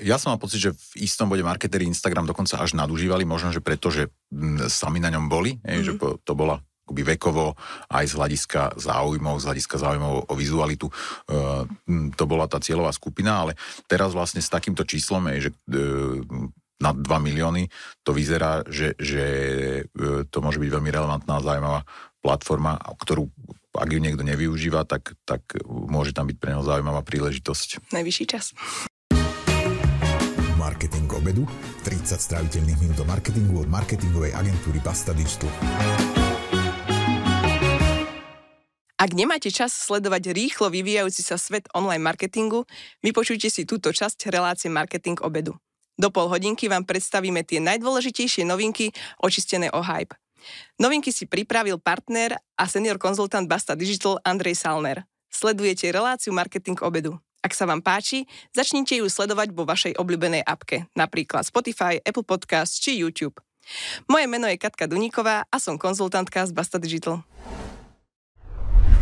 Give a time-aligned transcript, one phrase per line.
[0.00, 3.60] Ja som mal pocit, že v istom bode marketeri Instagram dokonca až nadužívali, možno, že
[3.60, 4.08] preto, že
[4.72, 5.84] sami na ňom boli, mm-hmm.
[5.84, 5.92] že
[6.24, 6.56] to bola
[6.88, 7.52] akoby vekovo,
[7.92, 10.88] aj z hľadiska záujmov, z hľadiska záujmov o vizualitu.
[10.88, 10.92] E,
[12.16, 15.84] to bola tá cieľová skupina, ale teraz vlastne s takýmto číslom že e,
[16.80, 17.68] na 2 milióny,
[18.08, 19.26] to vyzerá, že, že
[20.30, 21.80] to môže byť veľmi relevantná a zaujímavá
[22.22, 23.28] platforma, ktorú
[23.78, 27.94] ak ju niekto nevyužíva, tak, tak môže tam byť pre neho zaujímavá príležitosť.
[27.94, 28.50] Najvyšší čas.
[30.58, 31.46] Marketing obedu,
[31.86, 35.46] 30 stráviteľných minút do marketingu od marketingovej agentúry Basta Digital.
[38.98, 42.66] Ak nemáte čas sledovať rýchlo vyvíjajúci sa svet online marketingu,
[43.06, 45.54] vypočujte si túto časť relácie Marketing obedu.
[45.94, 48.90] Do pol hodinky vám predstavíme tie najdôležitejšie novinky
[49.22, 50.18] očistené o hype.
[50.82, 55.06] Novinky si pripravil partner a senior konzultant Basta Digital Andrej Salner.
[55.30, 57.14] Sledujete reláciu Marketing obedu.
[57.48, 62.76] Ak sa vám páči, začnite ju sledovať vo vašej obľúbenej apke, napríklad Spotify, Apple Podcast
[62.76, 63.40] či YouTube.
[64.04, 67.24] Moje meno je Katka Duníková a som konzultantka z Basta Digital.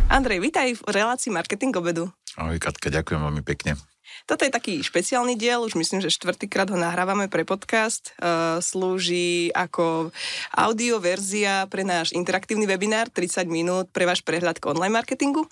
[0.07, 2.07] Andrej, vítaj v relácii Marketing obedu.
[2.39, 3.83] Ahoj Katka, ďakujem veľmi pekne.
[4.27, 8.11] Toto je taký špeciálny diel, už myslím, že štvrtýkrát ho nahrávame pre podcast.
[8.19, 10.11] Uh, slúži ako
[10.51, 15.47] audioverzia pre náš interaktívny webinár 30 minút pre váš prehľad k online marketingu.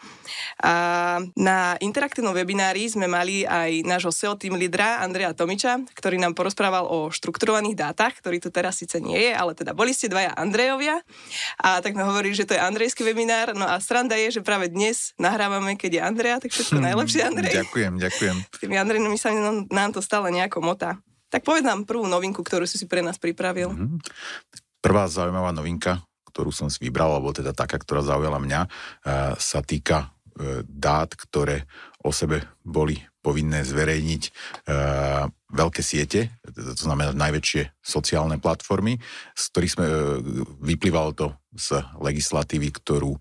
[0.59, 6.35] A na interaktívnom webinári sme mali aj nášho SEO team lídra Andreja Tomiča, ktorý nám
[6.35, 10.35] porozprával o štrukturovaných dátach, ktorý tu teraz síce nie je, ale teda boli ste dvaja
[10.35, 10.99] Andrejovia.
[11.63, 13.55] A tak sme hovorili, že to je andrejský webinár.
[13.55, 17.55] No a sranda je, že práve dnes nahrávame, keď je Andrea, tak všetko najlepšie, Andrej.
[17.55, 20.99] Ďakujem, ďakujem tými Andrejnami sa nám, nám to stále nejako motá.
[21.35, 23.75] Tak povedz nám prvú novinku, ktorú si si pre nás pripravil.
[23.75, 23.99] Mm-hmm.
[24.79, 28.69] Prvá zaujímavá novinka, ktorú som si vybral, alebo teda taká, ktorá zaujala mňa, e,
[29.39, 31.67] sa týka e, dát, ktoré
[32.05, 34.31] o sebe boli povinné zverejniť e,
[35.51, 39.01] veľké siete, to znamená najväčšie sociálne platformy,
[39.33, 39.87] z ktorých sme,
[40.61, 43.15] vyplývalo to z legislatívy, ktorú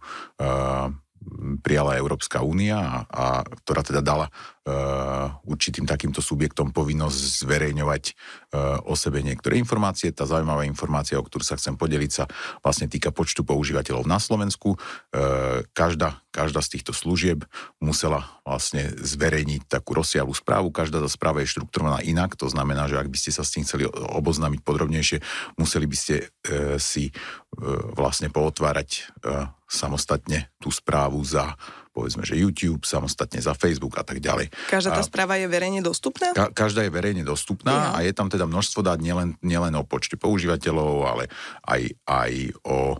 [1.60, 8.88] prijala Európska únia, a, a ktorá teda dala uh, určitým takýmto subjektom povinnosť zverejňovať uh,
[8.88, 10.16] o sebe niektoré informácie.
[10.16, 12.26] Tá zaujímavá informácia, o ktorú sa chcem podeliť, sa
[12.64, 14.80] vlastne týka počtu používateľov na Slovensku.
[15.12, 17.46] Uh, každá, každá z týchto služieb
[17.78, 20.74] musela vlastne zverejniť takú rozsiahlu správu.
[20.74, 23.62] Každá tá správa je štrukturovaná inak, to znamená, že ak by ste sa s tým
[23.62, 25.22] chceli oboznámiť podrobnejšie,
[25.62, 28.90] museli by ste uh, si uh, vlastne pootvárať
[29.22, 31.54] uh, samostatne tú správu za
[31.94, 34.50] povedzme, že YouTube, samostatne za Facebook a tak ďalej.
[34.66, 36.34] Každá tá a, správa je verejne dostupná?
[36.34, 37.94] Ka- každá je verejne dostupná ja.
[37.94, 41.24] a je tam teda množstvo dát nielen, nielen o počte používateľov, ale
[41.62, 42.32] aj, aj
[42.66, 42.98] o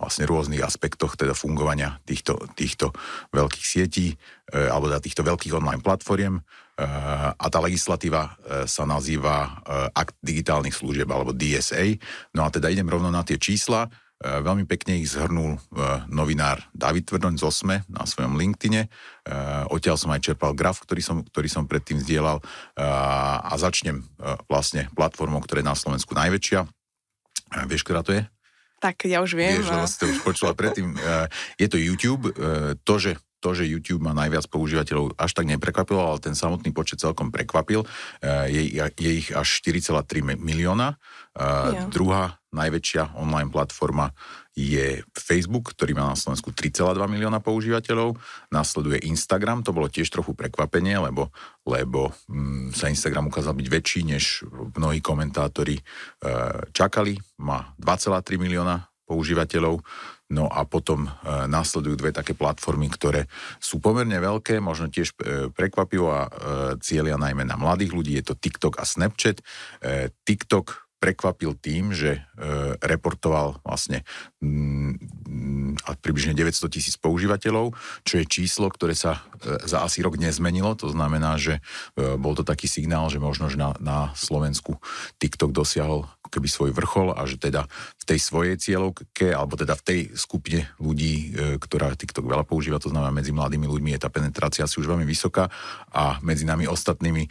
[0.00, 2.90] vlastne rôznych aspektoch teda fungovania týchto, týchto
[3.30, 4.18] veľkých sietí
[4.50, 8.34] uh, alebo teda týchto veľkých online platformiem uh, a tá legislatíva
[8.66, 9.62] sa nazýva
[9.94, 12.02] Akt digitálnych služieb alebo DSA.
[12.34, 13.86] No a teda idem rovno na tie čísla.
[14.24, 15.60] E, veľmi pekne ich zhrnul e,
[16.08, 18.86] novinár David Tvrdoň z OSME na svojom LinkedIne.
[18.86, 18.88] E,
[19.68, 22.40] odtiaľ som aj čerpal graf, ktorý som, ktorý som predtým zdieľal
[22.78, 24.00] a začnem
[24.48, 26.64] vlastne platformou, ktorá je na Slovensku najväčšia.
[27.68, 28.22] Vieš, ktorá to je?
[28.84, 29.64] Tak ja už viem.
[29.64, 30.92] Vieš, si to už počula predtým.
[31.62, 32.28] Je to YouTube.
[32.84, 37.04] To, že to, že YouTube má najviac používateľov, až tak neprekvapilo, ale ten samotný počet
[37.04, 37.84] celkom prekvapil.
[38.48, 40.96] Je, je ich až 4,3 milióna.
[41.36, 41.84] Ja.
[41.92, 44.16] Druhá najväčšia online platforma
[44.54, 48.14] je Facebook, ktorý má na Slovensku 3,2 milióna používateľov.
[48.54, 51.34] Nasleduje Instagram, to bolo tiež trochu prekvapenie, lebo,
[51.66, 54.46] lebo mm, sa Instagram ukázal byť väčší, než
[54.78, 55.82] mnohí komentátori e,
[56.70, 57.18] čakali.
[57.42, 59.82] Má 2,3 milióna používateľov.
[60.34, 61.10] No a potom e,
[61.46, 63.30] následujú dve také platformy, ktoré
[63.62, 66.30] sú pomerne veľké, možno tiež e, prekvapivo a e,
[66.82, 68.18] cieľia najmä na mladých ľudí.
[68.18, 69.38] Je to TikTok a Snapchat.
[70.26, 72.20] TikTok prekvapil tým, že e,
[72.80, 74.08] reportoval vlastne
[74.40, 77.76] mm, a približne 900 tisíc používateľov,
[78.08, 80.72] čo je číslo, ktoré sa e, za asi rok nezmenilo.
[80.80, 81.60] To znamená, že
[81.92, 84.80] e, bol to taký signál, že možno, že na, na Slovensku
[85.20, 89.84] TikTok dosiahol keby svoj vrchol a že teda v tej svojej cieľovke, alebo teda v
[89.86, 94.10] tej skupine ľudí, e, ktorá TikTok veľa používa, to znamená medzi mladými ľuďmi je tá
[94.10, 95.46] penetrácia asi už veľmi vysoká
[95.94, 97.28] a medzi nami ostatnými, e,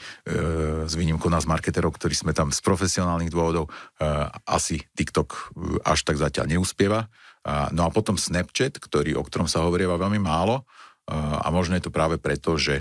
[0.87, 4.07] s výnimkou nás marketerov, ktorí sme tam z profesionálnych dôvodov, e,
[4.47, 7.07] asi TikTok až tak zatiaľ neúspieva.
[7.75, 10.63] No a potom Snapchat, ktorý, o ktorom sa hovorí veľmi málo
[11.11, 12.79] a možno je to práve preto, že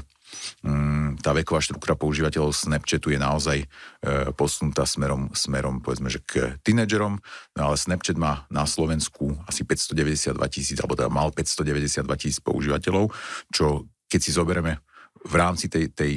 [0.64, 3.58] Mm, tá veková štruktúra používateľov Snapchatu je naozaj
[4.32, 7.20] posunutá smerom, smerom povedzme, že k tínedžerom,
[7.56, 13.12] no ale Snapchat má na Slovensku asi 592 tisíc, alebo teda mal 592 tisíc používateľov,
[13.52, 14.80] čo keď si zoberieme
[15.22, 16.12] v rámci tej, tej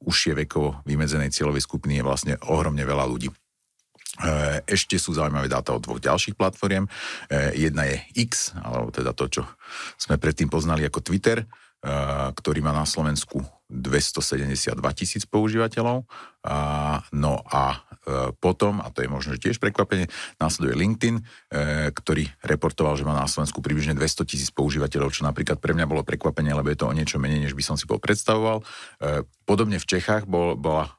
[0.00, 3.28] užšie vekovo vymedzenej cieľovej skupiny je vlastne ohromne veľa ľudí.
[4.68, 6.84] Ešte sú zaujímavé dáta od dvoch ďalších platform.
[7.56, 7.96] Jedna je
[8.28, 9.42] X, alebo teda to, čo
[9.96, 11.48] sme predtým poznali ako Twitter,
[12.36, 13.40] ktorý má na Slovensku
[13.72, 16.04] 272 tisíc používateľov.
[17.16, 17.91] No a e,
[18.42, 20.10] potom, a to je možno tiež prekvapenie,
[20.42, 21.22] následuje LinkedIn, e,
[21.94, 26.02] ktorý reportoval, že má na Slovensku približne 200 tisíc používateľov, čo napríklad pre mňa bolo
[26.02, 28.62] prekvapenie, lebo je to o niečo menej, než by som si bol predstavoval.
[28.62, 28.64] E,
[29.46, 30.90] podobne v Čechách bol, bola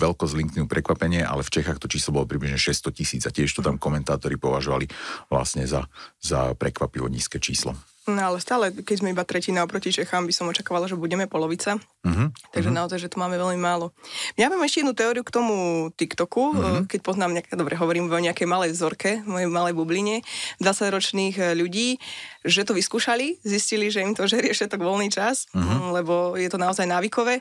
[0.00, 3.60] veľkosť LinkedInu prekvapenie, ale v Čechách to číslo bolo približne 600 tisíc a tiež to
[3.60, 4.88] tam komentátori považovali
[5.28, 5.84] vlastne za,
[6.24, 7.76] za prekvapivo nízke číslo.
[8.04, 11.80] No ale stále, keď sme iba tretina oproti Čechám, by som očakávala, že budeme polovica.
[12.04, 12.28] Uh-huh.
[12.52, 12.78] Takže uh-huh.
[12.84, 13.96] naozaj, že tu máme veľmi málo.
[14.36, 16.84] Ja mám ešte jednu teóriu k tomu TikToku, uh-huh.
[16.84, 20.20] keď poznám, nejaké, dobre, hovorím o nejakej malej vzorke, mojej malej bubline,
[20.60, 21.96] 20-ročných eh, ľudí,
[22.44, 25.96] že to vyskúšali, zistili, že im to žerie všetok voľný čas, uh-huh.
[25.96, 27.40] lebo je to naozaj návykové.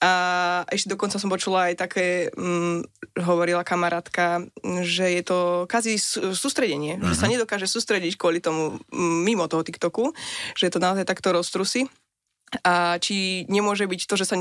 [0.00, 0.12] A
[0.72, 2.88] ešte dokonca som počula aj také, hm,
[3.20, 4.48] hovorila kamarátka,
[4.80, 5.38] že je to
[5.68, 7.12] kazí sústredenie, uh-huh.
[7.12, 10.16] že sa nedokáže sústrediť kvôli tomu mimo toho TikToku,
[10.56, 11.84] že to naozaj takto roztrusy
[12.66, 14.36] a či nemôže byť to, že sa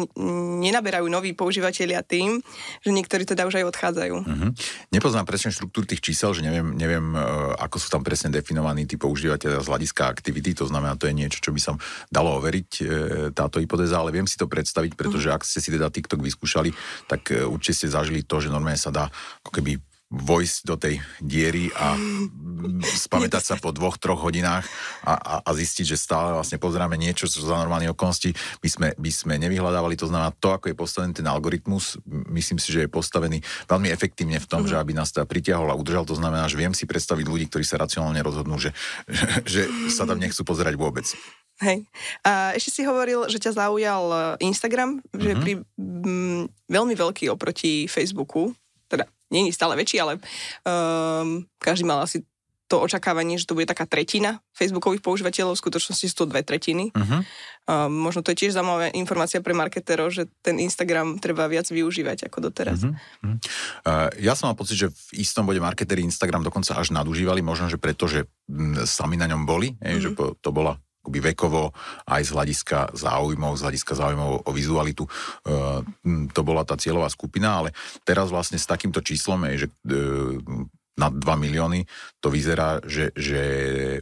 [0.59, 2.41] nenaberajú noví používateľia tým,
[2.81, 4.15] že niektorí teda už aj odchádzajú.
[4.25, 4.51] Mm-hmm.
[4.89, 7.21] Nepoznám presne štruktúru tých čísel, že neviem, neviem, e,
[7.61, 11.37] ako sú tam presne definovaní tí používateľia z hľadiska aktivity, to znamená, to je niečo,
[11.37, 11.75] čo by som
[12.09, 12.83] dalo overiť, e,
[13.29, 15.45] táto hypotéza, ale viem si to predstaviť, pretože mm-hmm.
[15.45, 16.73] ak ste si teda TikTok vyskúšali,
[17.05, 19.05] tak e, určite ste zažili to, že normálne sa dá
[19.45, 19.77] ako keby
[20.09, 21.93] vojsť do tej diery a
[23.05, 24.65] spamätať sa po dvoch, troch hodinách
[25.05, 28.87] a, a, a zistiť, že stále vlastne pozeráme niečo, čo za normálne okolnosti by sme,
[28.97, 29.93] by sme nevyhľadávali.
[30.01, 32.01] To znamená, to, ako je postavený ten algoritmus,
[32.33, 34.69] myslím si, že je postavený veľmi efektívne v tom, mm.
[34.73, 36.09] že aby nás teda pritiahol a udržal.
[36.09, 38.73] To znamená, že viem si predstaviť ľudí, ktorí sa racionálne rozhodnú, že,
[39.45, 41.05] že sa tam nechcú pozerať vôbec.
[41.59, 41.85] Hej.
[42.23, 44.03] A ešte si hovoril, že ťa zaujal
[44.39, 45.43] Instagram, že je mm-hmm.
[45.43, 45.53] pri,
[46.07, 48.55] m, veľmi veľký oproti Facebooku
[49.31, 50.17] není stále väčší, ale
[50.65, 52.25] um, každý mal asi
[52.69, 56.93] to očakávanie, že to bude taká tretina facebookových používateľov, v skutočnosti sú to dve tretiny.
[56.93, 57.25] Uh-huh.
[57.65, 62.29] Um, možno to je tiež zaujímavá informácia pre marketerov, že ten Instagram treba viac využívať
[62.29, 62.85] ako doteraz.
[62.85, 62.93] Uh-huh.
[63.25, 67.73] Uh, ja som mal pocit, že v istom bode marketeri Instagram dokonca až nadužívali, možno,
[67.73, 69.97] že preto, že m, sami na ňom boli, uh-huh.
[69.97, 70.77] že po, to bola
[71.09, 71.73] akoby vekovo,
[72.05, 75.09] aj z hľadiska záujmov, z hľadiska záujmov o vizualitu.
[75.09, 75.11] E,
[76.29, 77.73] to bola tá cieľová skupina, ale
[78.05, 79.97] teraz vlastne s takýmto číslom že e,
[81.01, 81.89] na 2 milióny,
[82.21, 83.41] to vyzerá, že, že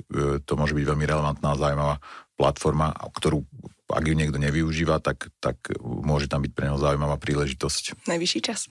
[0.03, 2.03] e, to môže byť veľmi relevantná zaujímavá
[2.35, 3.47] platforma, ktorú
[3.87, 8.03] ak ju niekto nevyužíva, tak, tak môže tam byť pre neho zaujímavá príležitosť.
[8.03, 8.67] Najvyšší čas.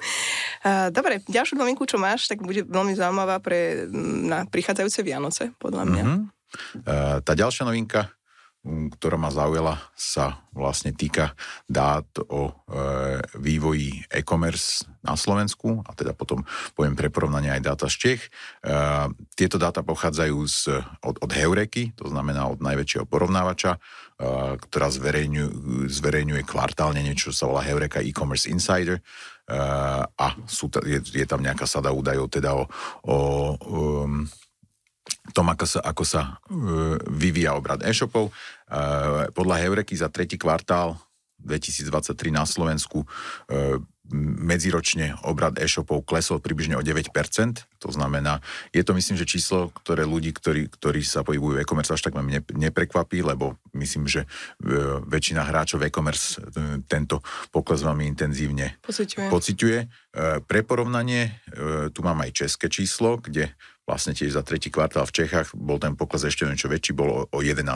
[0.96, 6.04] Dobre, ďalšiu novinku, čo máš, tak bude veľmi zaujímavá pre na prichádzajúce Vianoce, podľa mňa.
[6.08, 6.39] Mm-hmm.
[7.24, 8.10] Tá ďalšia novinka,
[8.60, 11.32] ktorá ma zaujala, sa vlastne týka
[11.64, 12.52] dát o e,
[13.40, 16.44] vývoji e-commerce na Slovensku a teda potom
[16.76, 18.22] poviem pre porovnanie aj dáta z Čech.
[19.32, 23.80] Tieto dáta pochádzajú z, od, od Heureky, to znamená od najväčšieho porovnávača,
[24.60, 29.00] ktorá zverejňuje, zverejňuje kvartálne niečo, čo sa volá Heureka e-commerce insider
[30.20, 32.68] a sú, je, je tam nejaká sada údajov teda o,
[33.08, 33.16] o
[34.04, 34.28] um,
[35.32, 38.30] tom, ako sa, ako sa uh, vyvíja obrad e-shopov.
[38.70, 40.98] Uh, podľa Heureky za tretí kvartál
[41.40, 43.78] 2023 na Slovensku uh,
[44.20, 47.14] medziročne obrad e-shopov klesol približne o 9%.
[47.78, 48.42] To znamená,
[48.74, 52.18] je to myslím, že číslo, ktoré ľudí, ktorí, ktorí sa pohybujú v e-commerce až tak
[52.18, 54.26] ma ne, neprekvapí, lebo myslím, že
[55.06, 56.42] väčšina hráčov e-commerce
[56.90, 57.22] tento
[57.54, 59.30] pokles veľmi intenzívne pociťuje.
[59.30, 59.78] pociťuje.
[60.44, 61.38] Pre porovnanie,
[61.94, 63.54] tu mám aj české číslo, kde
[63.90, 67.20] vlastne tiež za tretí kvartál v Čechách bol ten pokles ešte niečo väčší, bol o,
[67.26, 67.66] o 11%,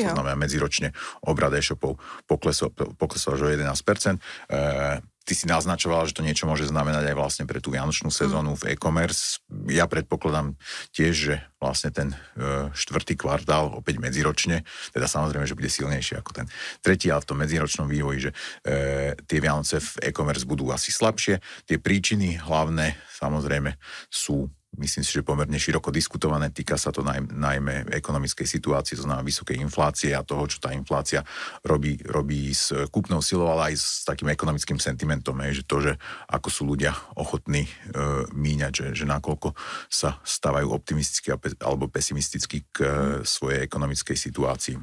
[0.00, 0.08] ja.
[0.08, 0.96] to znamená medziročne
[1.28, 4.16] obrad e-shopov poklesol, poklesol až o 11%.
[4.16, 8.56] E, ty si naznačoval, že to niečo môže znamenať aj vlastne pre tú vianočnú sezónu
[8.56, 9.44] v e-commerce.
[9.68, 10.56] Ja predpokladám
[10.96, 14.64] tiež, že vlastne ten e, štvrtý kvartál opäť medziročne,
[14.96, 16.46] teda samozrejme, že bude silnejší ako ten
[16.80, 18.36] tretí, ale v tom medziročnom vývoji, že e,
[19.28, 21.44] tie Vianoce v e-commerce budú asi slabšie.
[21.68, 23.76] Tie príčiny hlavné samozrejme
[24.08, 26.52] sú myslím si, že pomerne široko diskutované.
[26.52, 30.76] Týka sa to naj, najmä ekonomickej situácie, to znamená vysokej inflácie a toho, čo tá
[30.76, 31.24] inflácia
[31.64, 35.92] robí, robí s kúpnou silou, ale aj s takým ekonomickým sentimentom, že to, že
[36.28, 37.70] ako sú ľudia ochotní e,
[38.36, 39.56] míňať, že, že nakoľko
[39.88, 41.32] sa stávajú optimisticky
[41.64, 42.88] alebo pesimisticky k e,
[43.24, 44.76] svojej ekonomickej situácii.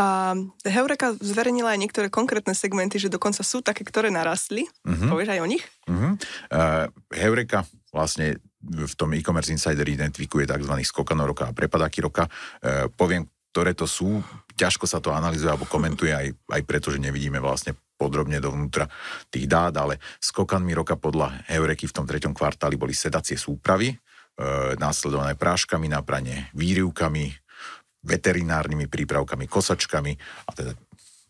[0.00, 0.32] A
[0.64, 4.64] Heureka zverejnila aj niektoré konkrétne segmenty, že dokonca sú také, ktoré narastli.
[4.80, 5.12] Uh-huh.
[5.12, 5.64] Povieš aj o nich?
[5.84, 6.16] Uh-huh.
[6.48, 10.74] Uh, Heureka vlastne v tom e-commerce insider identifikuje tzv.
[10.84, 12.28] skokanov roka a prepadáky roka.
[12.60, 14.20] E, poviem, ktoré to sú.
[14.54, 18.88] Ťažko sa to analyzuje alebo komentuje aj, aj preto, že nevidíme vlastne podrobne dovnútra
[19.28, 23.96] tých dát, ale skokanmi roka podľa Eureky v tom treťom kvartáli boli sedacie súpravy, e,
[24.76, 27.32] následované práškami na pranie, výrivkami,
[28.00, 30.12] veterinárnymi prípravkami, kosačkami
[30.48, 30.72] a teda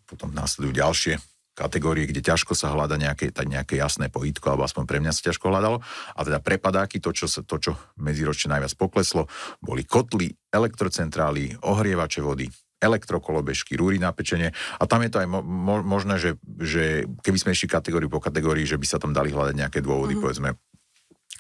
[0.07, 1.15] potom následujú ďalšie
[1.55, 5.51] kategórie, kde ťažko sa hľada nejaké, nejaké jasné pojítko, alebo aspoň pre mňa sa ťažko
[5.51, 5.83] hľadalo.
[6.17, 9.29] A teda prepadáky, to čo, sa, to, čo medziročne najviac pokleslo,
[9.61, 12.49] boli kotly, elektrocentrály, ohrievače vody,
[12.81, 17.37] elektrokolobežky, rúry na pečenie a tam je to aj mo- mo- možné, že, že keby
[17.37, 20.25] sme išli kategóriu po kategórii, že by sa tam dali hľadať nejaké dôvody, mm-hmm.
[20.25, 20.51] povedzme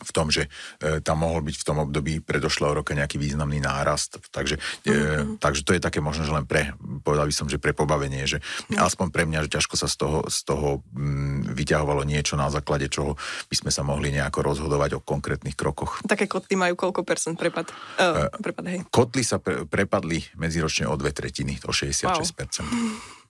[0.00, 0.48] v tom, že
[0.80, 4.18] e, tam mohol byť v tom období predošlého roka nejaký významný nárast.
[4.32, 5.38] Takže, e, mm-hmm.
[5.38, 6.72] takže to je také možno, že len pre,
[7.04, 8.40] povedal by som, že pre pobavenie, že
[8.72, 8.80] mm.
[8.80, 12.88] aspoň pre mňa, že ťažko sa z toho, z toho mm, vyťahovalo niečo na základe
[12.88, 13.14] čoho
[13.46, 16.00] by sme sa mohli nejako rozhodovať o konkrétnych krokoch.
[16.08, 17.68] Také kotly majú koľko percent prepad?
[18.00, 18.80] Uh, e, prepad hej.
[18.88, 22.64] Kotly sa pre, prepadli medziročne o dve tretiny, o 66%.
[22.64, 23.20] Wow.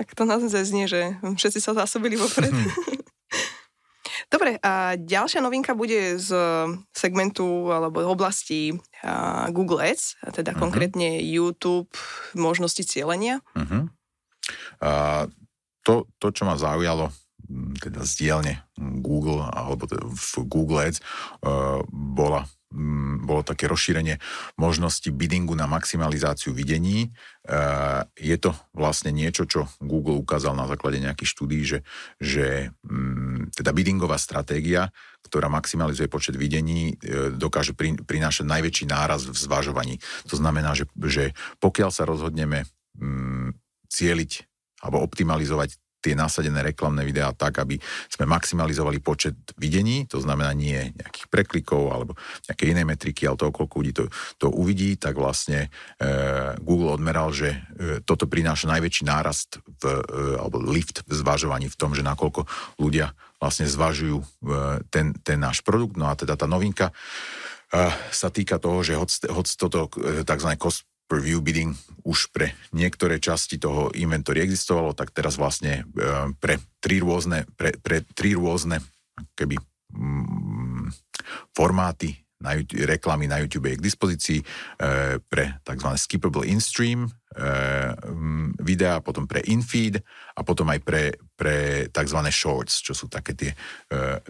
[0.00, 2.50] Tak to naozaj znie, že všetci sa zásobili vopred.
[4.30, 6.30] Dobre, a ďalšia novinka bude z
[6.94, 8.78] segmentu alebo oblasti
[9.50, 10.62] Google Ads, teda uh-huh.
[10.62, 11.90] konkrétne YouTube,
[12.38, 13.42] možnosti cieľenia.
[13.58, 13.90] Uh-huh.
[14.78, 15.26] A
[15.82, 17.10] to, to, čo ma zaujalo,
[17.82, 18.62] teda zdielne
[19.02, 21.02] Google alebo v Google Ads,
[21.42, 22.46] uh, bola
[23.20, 24.22] bolo také rozšírenie
[24.54, 27.10] možnosti biddingu na maximalizáciu videní.
[27.42, 31.78] Eh, je to vlastne niečo, čo Google ukázal na základe nejakých štúdí, že,
[32.22, 34.94] že mm, teda biddingová stratégia,
[35.26, 37.74] ktorá maximalizuje počet videní, eh, dokáže
[38.06, 39.98] prinášať najväčší náraz v zvažovaní.
[40.30, 43.58] To znamená, že, že pokiaľ sa rozhodneme mm,
[43.90, 44.46] cieliť
[44.86, 47.76] alebo optimalizovať tie nasadené reklamné videá tak, aby
[48.08, 52.12] sme maximalizovali počet videní, to znamená nie nejakých preklikov alebo
[52.48, 54.04] nejaké iné metriky, ale toho, koľko ľudí to,
[54.40, 55.68] to uvidí, tak vlastne
[56.00, 56.08] e,
[56.64, 61.78] Google odmeral, že e, toto prináša najväčší nárast v, e, alebo lift v zvažovaní v
[61.78, 62.48] tom, že nakoľko
[62.80, 64.26] ľudia vlastne zvažujú e,
[64.92, 65.96] ten, ten náš produkt.
[65.96, 66.94] No a teda tá novinka e,
[68.12, 70.50] sa týka toho, že hoď, hoď toto e, tzv.
[70.60, 71.74] cost per view bidding
[72.06, 77.74] už pre niektoré časti toho inventory existovalo, tak teraz vlastne e, pre tri rôzne, pre,
[77.82, 78.78] pre tri rôzne
[79.34, 79.58] keby
[79.90, 80.86] mm,
[81.50, 84.44] formáty na YouTube, reklamy na YouTube je k dispozícii e,
[85.20, 85.88] pre tzv.
[85.98, 87.10] skippable in-stream e,
[88.06, 89.98] mm, videa, potom pre in-feed
[90.38, 92.18] a potom aj pre, pre tzv.
[92.30, 93.56] shorts, čo sú také tie e,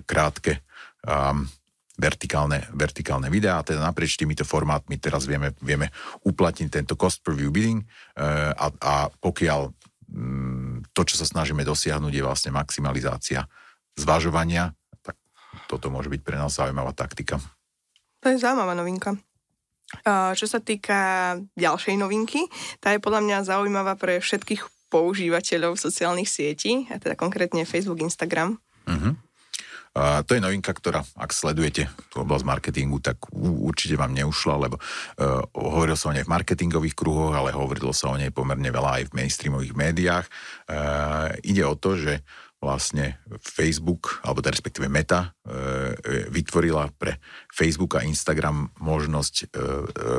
[0.09, 0.65] krátke
[1.07, 1.47] um,
[2.01, 5.93] vertikálne, vertikálne videá, teda naprieč týmito formátmi teraz vieme, vieme
[6.25, 9.69] uplatniť tento cost per view bidding eh, a, a pokiaľ
[10.09, 13.45] mm, to, čo sa snažíme dosiahnuť, je vlastne maximalizácia
[14.01, 14.73] zvažovania,
[15.05, 15.21] tak
[15.69, 17.37] toto môže byť pre nás zaujímavá taktika.
[18.25, 19.17] To je zaujímavá novinka.
[20.39, 22.47] Čo sa týka ďalšej novinky,
[22.79, 28.59] tá je podľa mňa zaujímavá pre všetkých používateľov sociálnych sietí, a teda konkrétne Facebook, Instagram.
[28.87, 29.19] Uh-huh.
[29.99, 35.43] To je novinka, ktorá, ak sledujete tú oblasť marketingu, tak určite vám neušla, lebo uh,
[35.51, 39.05] hovoril sa o nej v marketingových kruhoch, ale hovorilo sa o nej pomerne veľa aj
[39.11, 40.27] v mainstreamových médiách.
[40.71, 42.23] Uh, ide o to, že
[42.61, 47.17] vlastne Facebook, alebo teda respektíve Meta, e, vytvorila pre
[47.49, 49.55] Facebook a Instagram možnosť e, e,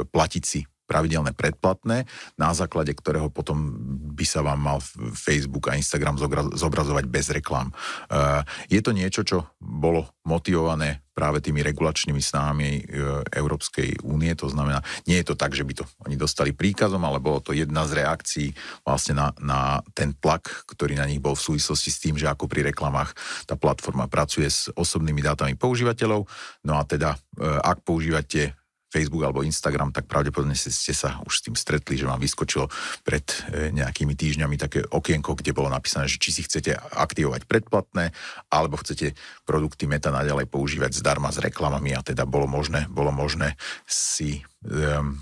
[0.10, 2.04] platiť si pravidelné predplatné,
[2.36, 3.72] na základe ktorého potom
[4.12, 4.84] by sa vám mal
[5.16, 6.20] Facebook a Instagram
[6.52, 7.72] zobrazovať bez reklám.
[7.72, 12.84] Eh, je to niečo, čo bolo motivované práve tými regulačnými snahami eh,
[13.32, 17.24] Európskej únie, to znamená, nie je to tak, že by to oni dostali príkazom, ale
[17.24, 18.48] bolo to jedna z reakcií
[18.84, 22.52] vlastne na, na ten tlak, ktorý na nich bol v súvislosti s tým, že ako
[22.52, 23.16] pri reklamách
[23.48, 26.28] tá platforma pracuje s osobnými dátami používateľov.
[26.68, 28.61] No a teda, eh, ak používate
[28.92, 32.68] Facebook alebo Instagram, tak pravdepodobne ste sa už s tým stretli, že vám vyskočilo
[33.08, 38.12] pred e, nejakými týždňami také okienko, kde bolo napísané, že či si chcete aktivovať predplatné,
[38.52, 39.16] alebo chcete
[39.48, 43.56] produkty Meta naďalej používať zdarma s reklamami a teda bolo možné, bolo možné
[43.88, 45.16] si um,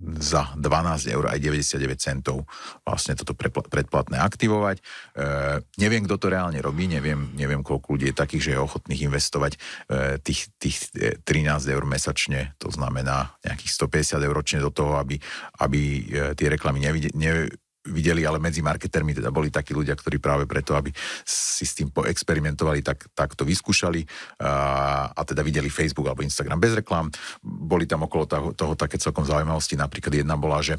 [0.00, 2.48] za 12 eur aj 99 centov
[2.88, 4.80] vlastne toto predplatné aktivovať.
[4.80, 4.82] E,
[5.76, 9.52] neviem, kto to reálne robí, neviem, neviem koľko ľudí je takých, že je ochotných investovať
[9.54, 9.58] e,
[10.24, 10.76] tých, tých
[11.24, 15.20] 13 e, eur mesačne, to znamená nejakých 150 eur ročne do toho, aby,
[15.60, 16.02] aby e,
[16.32, 17.52] tie reklamy nevideli, ne,
[17.88, 20.92] videli, ale medzi marketermi teda boli takí ľudia, ktorí práve preto, aby
[21.24, 24.04] si s tým poexperimentovali, tak, tak to vyskúšali
[24.44, 27.08] a, a teda videli Facebook alebo Instagram bez reklám.
[27.40, 29.80] Boli tam okolo toho, toho také celkom zaujímavosti.
[29.80, 30.76] Napríklad jedna bola, že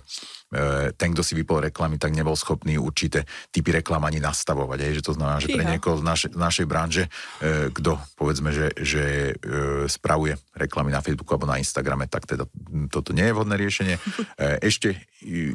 [0.99, 3.23] ten, kto si vypol reklamy, tak nebol schopný určité
[3.55, 4.79] typy reklam ani nastavovať.
[4.83, 7.03] Aj, že to znamená, že pre niekoho z našej, z našej branže,
[7.39, 12.43] e, kto povedzme, že, že e, spravuje reklamy na Facebooku alebo na Instagrame, tak teda
[12.91, 13.95] toto nie je vhodné riešenie.
[14.35, 14.97] E, ešte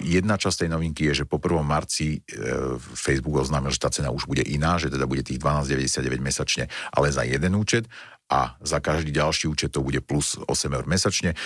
[0.06, 1.60] jedna časť tej novinky je, že po 1.
[1.60, 6.22] marci e, Facebook oznámil, že tá cena už bude iná, že teda bude tých 12,99
[6.22, 7.90] mesačne, ale za jeden účet
[8.26, 11.33] a za každý ďalší účet to bude plus 8 eur mesačne.
[11.33, 11.37] E,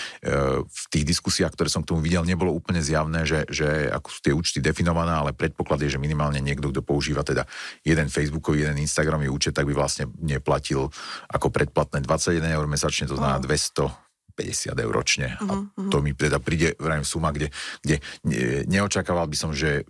[0.65, 4.19] v tých diskusiách, ktoré som k tomu videl, nebolo úplne zjavné, že, že ako sú
[4.25, 7.45] tie účty definované, ale predpoklad je, že minimálne niekto, kto používa teda
[7.85, 10.89] jeden Facebookový, jeden Instagramový účet, tak by vlastne neplatil
[11.29, 15.35] ako predplatné 21 eur mesačne, to znamená 200 50 eur ročne.
[15.37, 17.51] Uh-huh, a mhm, to mi teda príde vrajím suma, kde,
[17.83, 17.99] kde
[18.65, 19.83] neočakával by som, že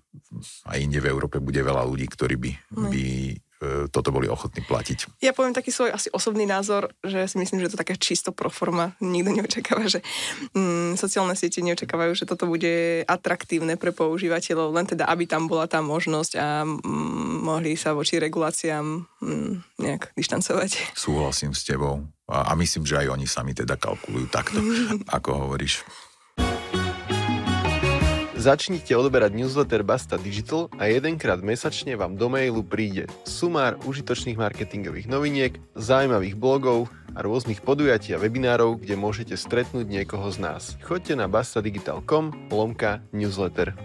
[0.65, 2.89] aj inde v Európe bude veľa ľudí, ktorí by, uh-huh.
[2.89, 3.03] by
[3.50, 3.50] E,
[3.93, 5.21] toto boli ochotní platiť.
[5.21, 8.49] Ja poviem taký svoj asi osobný názor, že si myslím, že to také čisto pro
[8.49, 8.97] forma.
[8.97, 10.01] Nikto neočakáva, že
[10.57, 15.69] mm, sociálne siete neočakávajú, že toto bude atraktívne pre používateľov, len teda, aby tam bola
[15.69, 20.97] tá možnosť a mm, mohli sa voči reguláciám mm, nejak dištancovať.
[20.97, 22.01] Súhlasím s tebou.
[22.31, 24.57] A, a myslím, že aj oni sami teda kalkulujú takto,
[25.17, 25.85] ako hovoríš.
[28.41, 35.05] Začnite odoberať newsletter Basta Digital a jedenkrát mesačne vám do mailu príde sumár užitočných marketingových
[35.05, 40.73] noviniek, zaujímavých blogov a rôznych podujatí a webinárov, kde môžete stretnúť niekoho z nás.
[40.81, 43.77] Choďte na bastadigital.com lomka newsletter.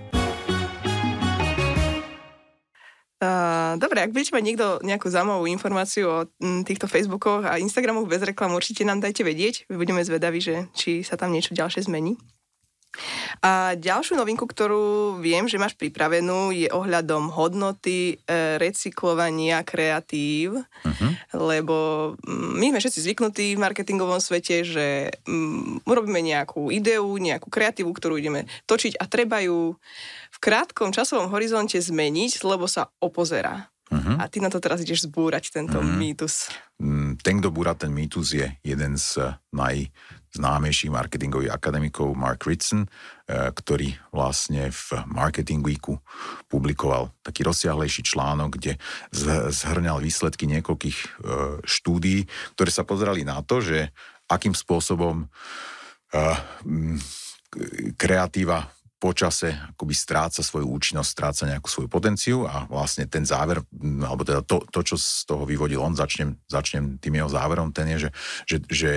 [3.77, 6.19] Dobre, ak budete mať niekto nejakú zaujímavú informáciu o
[6.65, 9.69] týchto Facebookoch a Instagramoch bez reklam, určite nám dajte vedieť.
[9.69, 12.17] Budeme zvedaví, že či sa tam niečo ďalšie zmení.
[13.45, 21.11] A ďalšiu novinku, ktorú viem, že máš pripravenú, je ohľadom hodnoty e, recyklovania kreatív, uh-huh.
[21.37, 21.77] lebo
[22.25, 27.93] mm, my sme všetci zvyknutí v marketingovom svete, že um, urobíme nejakú ideu, nejakú kreatívu,
[27.93, 29.77] ktorú ideme točiť a treba ju
[30.33, 33.69] v krátkom časovom horizonte zmeniť, lebo sa opozerá.
[33.87, 34.19] Uh-huh.
[34.19, 35.95] A ty na to teraz ideš zbúrať tento uh-huh.
[35.95, 36.51] mýtus.
[36.83, 39.87] Mm, ten, kto búra ten mýtus, je jeden z naj
[40.37, 45.99] známejších marketingových akademikov Mark Ritson, eh, ktorý vlastne v Marketing Weeku
[46.47, 48.79] publikoval taký rozsiahlejší článok, kde
[49.51, 51.09] zhrňal výsledky niekoľkých eh,
[51.65, 53.91] štúdií, ktoré sa pozerali na to, že
[54.29, 55.27] akým spôsobom
[56.13, 56.37] eh,
[57.97, 63.61] kreatíva počase akoby stráca svoju účinnosť, stráca nejakú svoju potenciu a vlastne ten záver,
[64.01, 67.93] alebo teda to, to čo z toho vyvodil on, začnem, začnem tým jeho záverom, ten
[67.97, 68.11] je, že,
[68.49, 68.93] že, že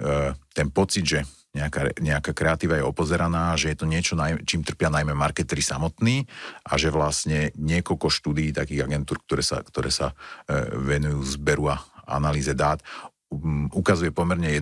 [0.00, 0.10] e,
[0.56, 1.20] ten pocit, že
[1.52, 4.16] nejaká, nejaká kreatíva je opozeraná, že je to niečo,
[4.48, 6.24] čím trpia najmä marketeri samotní
[6.64, 10.16] a že vlastne niekoľko štúdií takých agentúr, ktoré sa, ktoré sa
[10.48, 11.76] e, venujú zberu a
[12.08, 12.80] analýze dát,
[13.72, 14.52] ukazuje pomerne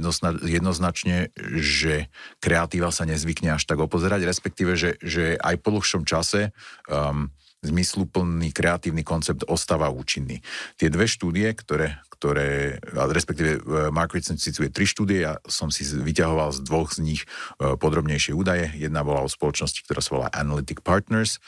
[0.43, 6.55] jednoznačne, že kreatíva sa nezvykne až tak opozerať, respektíve, že, že aj po dlhšom čase
[6.87, 10.41] um, zmysluplný kreatívny koncept ostáva účinný.
[10.81, 15.85] Tie dve štúdie, ktoré, ktoré respektíve e, Mark Ritson cituje tri štúdie, ja som si
[15.85, 17.23] vyťahoval z dvoch z nich
[17.61, 18.73] e, podrobnejšie údaje.
[18.81, 21.39] Jedna bola o spoločnosti, ktorá sa volá Analytic Partners e,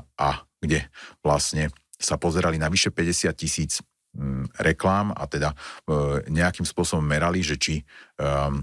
[0.00, 0.30] a
[0.64, 0.88] kde
[1.20, 1.68] vlastne
[2.00, 3.84] sa pozerali na vyše 50 tisíc
[4.58, 5.56] reklám a teda e,
[6.30, 7.80] nejakým spôsobom merali, že či
[8.18, 8.62] um,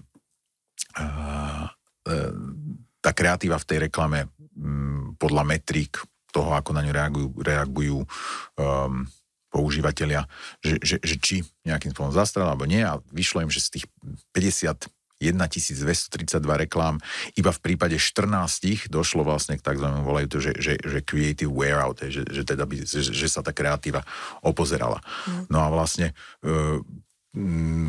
[0.99, 1.67] uh,
[3.01, 6.01] tá kreatíva v tej reklame um, podľa metrik
[6.33, 9.07] toho, ako na ňu reagujú, reagujú um,
[9.53, 10.27] používateľia,
[10.59, 13.85] že, že, že či nejakým spôsobom zastrel alebo nie a vyšlo im, že z tých
[14.35, 16.99] 50 1232 reklám,
[17.39, 21.80] iba v prípade 14 došlo vlastne k takzvanému, volajú to, že, že, že creative wear
[21.80, 24.04] out, že, že, teda by, že, že sa tá kreatíva
[24.43, 24.99] opozerala.
[25.28, 25.43] Mm.
[25.47, 26.12] No a vlastne
[26.43, 26.84] e,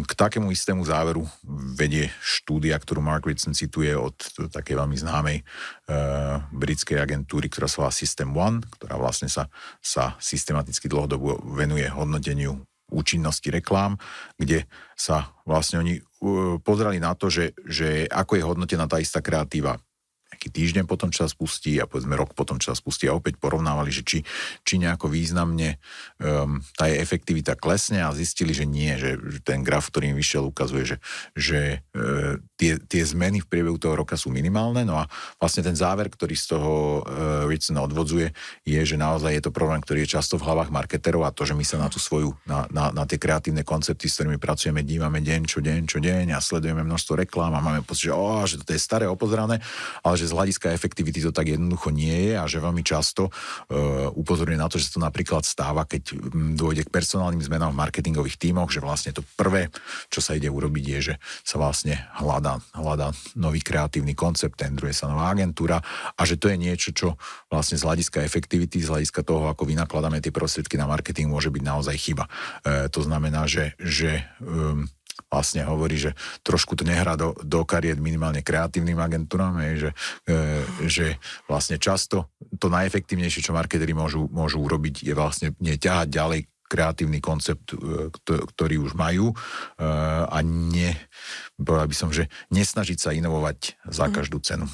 [0.03, 1.23] k takému istému záveru
[1.79, 4.19] vedie štúdia, ktorú Mark Ritson cituje od
[4.51, 9.47] takej veľmi známej uh, britskej agentúry, ktorá sa volá System One, ktorá vlastne sa,
[9.79, 12.59] sa systematicky dlhodobo venuje hodnoteniu
[12.90, 13.99] účinnosti reklám,
[14.38, 19.22] kde sa vlastne oni uh, pozerali na to, že, že ako je hodnotená tá istá
[19.22, 19.79] kreatíva
[20.47, 23.35] nejaký týždeň potom, čo sa spustí a povedzme rok potom, čo sa spustí a opäť
[23.43, 24.23] porovnávali, že či,
[24.63, 25.83] či nejako významne
[26.23, 30.47] um, tá je efektivita klesne a zistili, že nie, že, ten graf, ktorý im vyšiel,
[30.47, 30.97] ukazuje, že,
[31.35, 31.61] že
[31.99, 35.11] uh, tie, tie zmeny v priebehu toho roka sú minimálne, no a
[35.43, 38.31] vlastne ten záver, ktorý z toho uh, Ritson odvodzuje,
[38.63, 41.59] je, že naozaj je to problém, ktorý je často v hlavách marketerov a to, že
[41.59, 45.19] my sa na tú svoju, na, na, na tie kreatívne koncepty, s ktorými pracujeme, dívame
[45.19, 48.63] deň čo deň čo deň a sledujeme množstvo reklám a máme pocit, že, oh, že
[48.63, 49.65] to je staré, opozerané,
[50.05, 54.12] ale že z hľadiska efektivity to tak jednoducho nie je a že veľmi často uh,
[54.12, 57.81] upozorňuje na to, že sa to napríklad stáva, keď mm, dôjde k personálnym zmenám v
[57.81, 59.72] marketingových tímoch, že vlastne to prvé,
[60.12, 65.09] čo sa ide urobiť, je, že sa vlastne hľadá, hľadá nový kreatívny koncept, tendruje sa
[65.09, 65.81] nová agentúra
[66.16, 67.09] a že to je niečo, čo
[67.49, 71.62] vlastne z hľadiska efektivity, z hľadiska toho, ako vynakladáme tie prostriedky na marketing, môže byť
[71.62, 72.25] naozaj chyba.
[72.62, 74.88] Uh, to znamená, že, že um,
[75.27, 76.15] vlastne hovorí, že
[76.47, 79.91] trošku to nehrá do, do kariet minimálne kreatívnym agentúram, je, že,
[80.31, 80.35] e,
[80.87, 81.07] že
[81.51, 87.75] vlastne často to najefektívnejšie, čo marketeri môžu, môžu urobiť, je vlastne neťahať ďalej kreatívny koncept,
[87.75, 89.37] e, ktorý už majú e,
[90.27, 90.95] a ne,
[91.59, 94.12] by som, že nesnažiť sa inovovať za mhm.
[94.15, 94.67] každú cenu.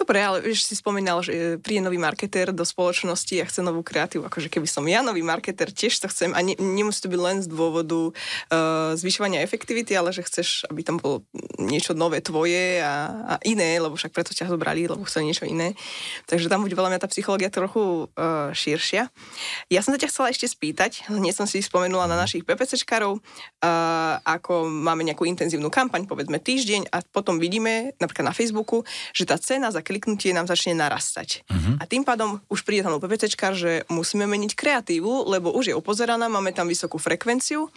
[0.00, 4.24] Dobre, ale vieš, si spomínal, že príde nový marketer do spoločnosti a chce novú kreatívu.
[4.24, 6.32] Akože keby som ja nový marketer, tiež to chcem.
[6.32, 10.80] A ne, nemusí to byť len z dôvodu uh, zvyšovania efektivity, ale že chceš, aby
[10.80, 11.20] tam bolo
[11.60, 15.76] niečo nové tvoje a, a iné, lebo však preto ťa zobrali, lebo chceli niečo iné.
[16.24, 19.12] Takže tam bude veľa mňa tá psychológia trochu uh, širšia.
[19.68, 24.16] Ja som sa ťa chcela ešte spýtať, nie som si spomenula na našich PPCčkarov, uh,
[24.24, 28.80] ako máme nejakú intenzívnu kampaň, povedzme týždeň a potom vidíme napríklad na Facebooku,
[29.12, 31.42] že tá cena za kliknutie nám začne narastať.
[31.50, 31.74] Uh-huh.
[31.82, 36.30] A tým pádom už príde tam PPCčka, že musíme meniť kreatívu, lebo už je opozeraná,
[36.30, 37.70] máme tam vysokú frekvenciu uh,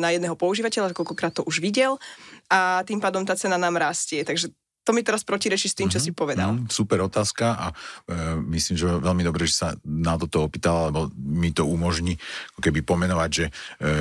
[0.00, 2.00] na jedného používateľa, koľkokrát to už videl
[2.48, 4.24] a tým pádom tá cena nám rastie.
[4.24, 4.48] Takže
[4.84, 6.12] to mi teraz protireší s tým, čo mm-hmm.
[6.12, 6.50] si povedal.
[6.54, 11.08] Mm, super otázka a e, myslím, že veľmi dobre, že sa na toto opýtala, lebo
[11.16, 12.20] mi to umožní
[12.60, 13.92] keby pomenovať, že e, e,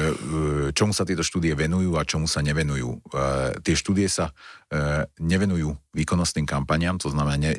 [0.76, 3.00] čomu sa tieto štúdie venujú a čomu sa nevenujú.
[3.00, 3.24] E,
[3.64, 4.36] tie štúdie sa
[4.68, 7.54] e, nevenujú výkonnostným kampaniám, to znamená, ne,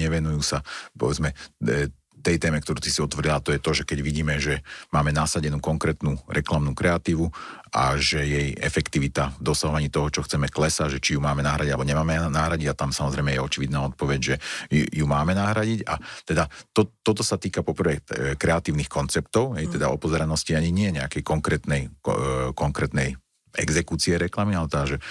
[0.00, 0.64] nevenujú sa,
[0.96, 4.60] povedzme, e, tej téme, ktorú ty si otvorila, to je to, že keď vidíme, že
[4.92, 7.32] máme nasadenú konkrétnu reklamnú kreatívu
[7.70, 11.72] a že jej efektivita v dosahovaní toho, čo chceme klesa, že či ju máme nahradiť
[11.72, 14.34] alebo nemáme nahradiť a tam samozrejme je očividná odpoveď, že
[14.70, 19.70] ju máme nahradiť a teda to, toto sa týka poprvé e, kreatívnych konceptov, mm.
[19.70, 23.16] teda opozeranosti ani nie nejakej konkrétnej, e, konkrétnej
[23.56, 25.02] exekúcie reklamy, ale teda, že e,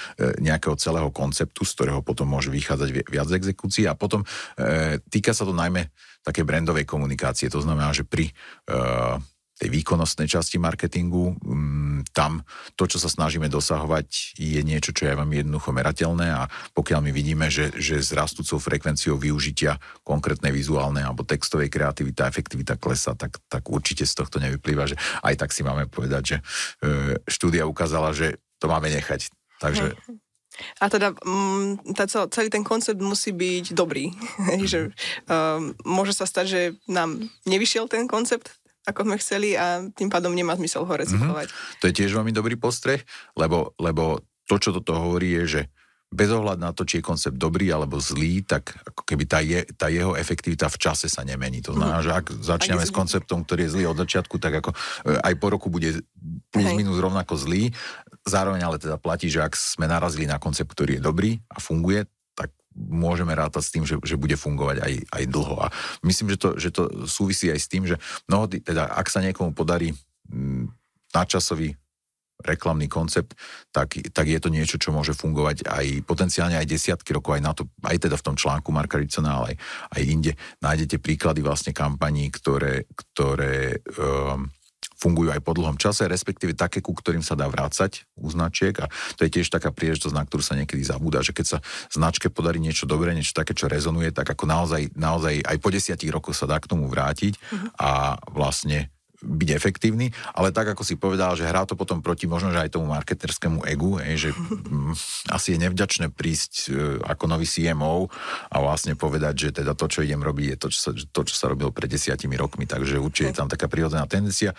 [0.43, 3.87] nejakého celého konceptu, z ktorého potom môže vychádzať viac exekúcií.
[3.89, 5.91] A potom e, týka sa to najmä
[6.23, 8.33] také brandovej komunikácie, to znamená, že pri e,
[9.59, 12.47] tej výkonnostnej časti marketingu, um, tam
[12.79, 17.11] to, čo sa snažíme dosahovať, je niečo, čo je vám jednoducho merateľné a pokiaľ my
[17.11, 19.75] vidíme, že, že s rastúcou frekvenciou využitia
[20.07, 24.95] konkrétnej vizuálnej alebo textovej kreativita, efektivita klesa, tak, tak určite z tohto nevyplýva, že
[25.27, 26.43] aj tak si máme povedať, že e,
[27.27, 29.27] štúdia ukázala, že to máme nechať.
[29.59, 29.91] Takže
[30.79, 34.11] a teda mm, tá, celý ten koncept musí byť dobrý.
[34.71, 34.91] že,
[35.29, 37.15] um, môže sa stať, že nám
[37.47, 41.47] nevyšiel ten koncept ako sme chceli a tým pádom nemá zmysel ho recyklovať.
[41.51, 41.79] Mm-hmm.
[41.83, 43.03] To je tiež veľmi dobrý postreh,
[43.35, 45.61] lebo, lebo to, čo toto hovorí, je, že
[46.09, 49.61] bez ohľadu na to, či je koncept dobrý alebo zlý, tak ako keby tá, je,
[49.77, 51.61] tá jeho efektivita v čase sa nemení.
[51.61, 52.09] To znamená, mm-hmm.
[52.09, 54.77] že ak začneme s konceptom, ktorý je zlý od začiatku, tak ako e,
[55.21, 56.01] aj po roku bude
[56.49, 57.69] plus minus rovnako zlý.
[58.25, 62.09] Zároveň ale teda platí, že ak sme narazili na koncept, ktorý je dobrý a funguje,
[62.75, 65.55] môžeme rátať s tým, že, že bude fungovať aj, aj dlho.
[65.59, 65.67] A
[66.05, 67.97] myslím, že to, že to súvisí aj s tým, že
[68.29, 69.93] mnohdy, teda ak sa niekomu podarí
[70.29, 71.75] m, mm,
[72.39, 73.35] reklamný koncept,
[73.71, 77.51] tak, tak je to niečo, čo môže fungovať aj potenciálne aj desiatky rokov, aj na
[77.51, 79.55] to, aj teda v tom článku Marka Ricona, ale aj,
[79.99, 80.31] aj inde
[80.63, 84.47] nájdete príklady vlastne kampaní, ktoré, ktoré um,
[84.99, 88.91] fungujú aj po dlhom čase, respektíve také, ku ktorým sa dá vrácať u značiek a
[89.15, 91.57] to je tiež taká príležitosť, na ktorú sa niekedy zabúda, že keď sa
[91.87, 96.11] značke podarí niečo dobré, niečo také, čo rezonuje, tak ako naozaj, naozaj aj po desiatich
[96.11, 97.69] rokoch sa dá k tomu vrátiť uh-huh.
[97.79, 97.89] a
[98.27, 102.63] vlastne byť efektívny, ale tak ako si povedal, že hrá to potom proti možno, že
[102.63, 104.93] aj tomu marketerskému egu, je, že mm,
[105.35, 108.07] asi je nevďačné prísť e, ako nový CMO
[108.49, 111.35] a vlastne povedať, že teda to, čo idem robiť, je to, čo sa, to, čo
[111.35, 114.55] sa robilo pred desiatimi rokmi, takže určite je tam taká prírodzená tendencia.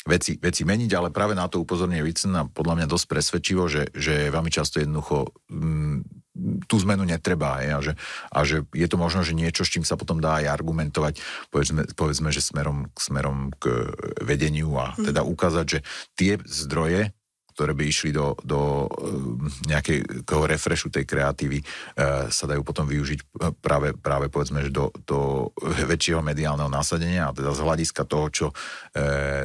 [0.00, 3.92] Veci, veci meniť, ale práve na to upozorňuje Vicen a podľa mňa dosť presvedčivo, že,
[3.92, 7.92] že veľmi často jednoducho m, mm, tú zmenu netreba aj, a, že,
[8.32, 11.20] a že je to možno, že niečo, s čím sa potom dá aj argumentovať,
[11.52, 13.92] povedzme, povedzme že smerom, smerom k
[14.24, 15.12] vedeniu a mhm.
[15.12, 15.78] teda ukázať, že
[16.16, 17.12] tie zdroje,
[17.60, 23.20] ktoré by išli do, do eh, nejakého refreshu tej kreatívy, eh, sa dajú potom využiť
[23.60, 28.46] práve, práve povedzme, že do, do väčšieho mediálneho nasadenia a teda z hľadiska toho, čo
[28.50, 28.54] e,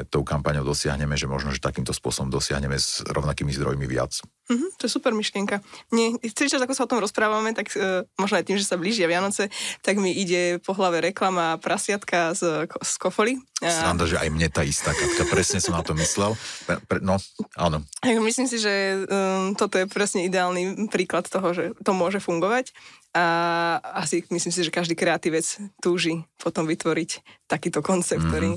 [0.07, 4.21] tou kampaňou dosiahneme, že možno, že takýmto spôsobom dosiahneme s rovnakými zdrojmi viac.
[4.45, 5.57] Mm-hmm, to je super myšlienka.
[5.89, 8.77] Nie, celý čas, ako sa o tom rozprávame, tak uh, možno aj tým, že sa
[8.77, 9.49] blížia Vianoce,
[9.81, 13.41] tak mi ide po hlave reklama prasiatka z, z kofoly.
[13.57, 16.37] Sranda, že aj mne tá istá Katka, presne som na to myslel.
[16.69, 17.17] Pre, pre, no,
[17.57, 17.81] áno.
[18.05, 22.69] Myslím si, že um, toto je presne ideálny príklad toho, že to môže fungovať.
[23.15, 23.25] A
[23.95, 25.47] asi myslím si, že každý kreatívec
[25.79, 28.29] túži potom vytvoriť takýto koncept, mm-hmm.
[28.29, 28.51] ktorý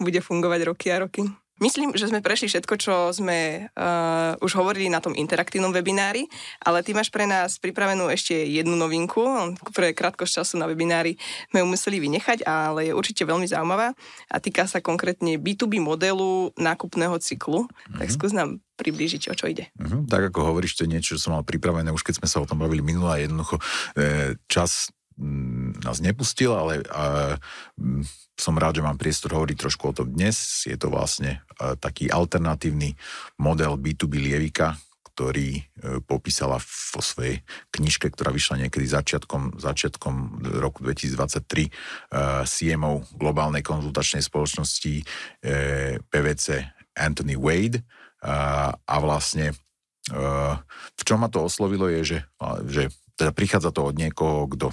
[0.00, 1.22] bude fungovať roky a roky.
[1.62, 6.26] Myslím, že sme prešli všetko, čo sme uh, už hovorili na tom interaktívnom webinári,
[6.58, 9.22] ale ty máš pre nás pripravenú ešte jednu novinku.
[9.70, 11.14] Pre krátkosť času na webinári
[11.54, 13.94] sme ju museli vynechať, ale je určite veľmi zaujímavá
[14.26, 17.70] a týka sa konkrétne B2B modelu nákupného cyklu.
[17.70, 17.98] Mm-hmm.
[18.02, 19.70] Tak skús nám priblížiť, o čo ide.
[19.78, 20.10] Mm-hmm.
[20.10, 22.48] Tak ako hovoríš, to je niečo, čo som mal pripravené, už keď sme sa o
[22.48, 23.62] tom bavili minulé a jednoducho
[23.94, 24.90] e, čas
[25.82, 27.36] nás nepustil, ale a,
[27.76, 28.04] m,
[28.36, 30.64] som rád, že mám priestor hovoriť trošku o tom dnes.
[30.64, 32.96] Je to vlastne a, taký alternatívny
[33.36, 34.76] model B2B lievika,
[35.12, 35.62] ktorý e,
[36.02, 41.70] popísala vo svojej knižke, ktorá vyšla niekedy začiatkom, začiatkom roku 2023 e,
[42.48, 45.04] CMO globálnej konzultačnej spoločnosti e,
[46.00, 46.46] PVC
[46.96, 47.84] Anthony Wade
[48.22, 49.50] a vlastne
[50.94, 52.18] v čom ma to oslovilo je, že,
[52.70, 52.82] že
[53.18, 54.70] teda prichádza to od niekoho, kto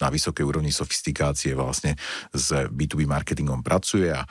[0.00, 1.94] na vysokej úrovni sofistikácie vlastne
[2.32, 4.28] s B2B marketingom pracuje a e,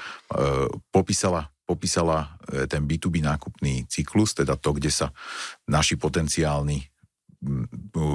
[0.89, 5.13] popísala, popísala e, ten B2B nákupný cyklus, teda to, kde sa
[5.69, 6.89] naši potenciálni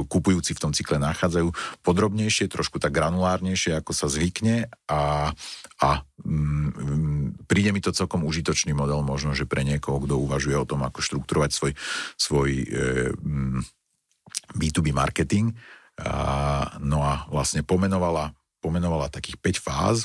[0.08, 1.48] kupujúci v tom cykle nachádzajú
[1.80, 5.32] podrobnejšie, trošku tak granulárnejšie, ako sa zvykne a,
[5.80, 5.90] a
[6.20, 10.84] mm, príde mi to celkom užitočný model, možno, že pre niekoho, kto uvažuje o tom,
[10.84, 11.72] ako štruktúrovať svoj,
[12.20, 12.64] svoj e,
[13.16, 13.60] mm,
[14.60, 15.56] B2B marketing.
[16.00, 19.96] A, no a vlastne pomenovala, pomenovala takých 5 fáz,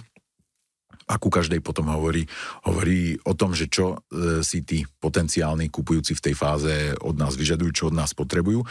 [1.10, 2.30] a ku každej potom hovorí,
[2.70, 7.34] hovorí o tom, že čo e, si tí potenciálni kupujúci v tej fáze od nás
[7.34, 8.62] vyžadujú, čo od nás potrebujú.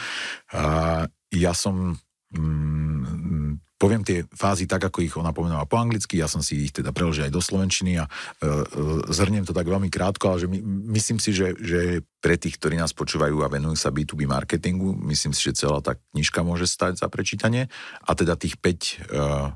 [0.55, 1.03] A
[1.35, 1.99] ja som
[2.35, 6.75] mm, poviem tie fázy tak, ako ich ona pomenovala po anglicky, ja som si ich
[6.75, 8.51] teda preložil aj do slovenčiny a e, e,
[9.15, 10.59] zhrniem to tak veľmi krátko, ale že my,
[10.99, 15.31] myslím si, že, že pre tých, ktorí nás počúvajú a venujú sa B2B marketingu, myslím
[15.31, 17.71] si, že celá tá knižka môže stať za prečítanie
[18.03, 18.95] a teda tých 5 e,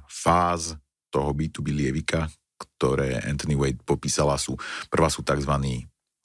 [0.07, 0.79] fáz
[1.11, 4.55] toho B2B lievika, ktoré Anthony Wade popísala, sú,
[4.87, 5.51] prvá sú tzv.